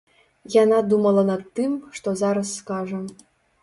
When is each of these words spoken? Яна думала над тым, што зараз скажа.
Яна 0.63 0.79
думала 0.93 1.25
над 1.31 1.45
тым, 1.61 1.79
што 2.01 2.17
зараз 2.27 2.47
скажа. 2.59 3.07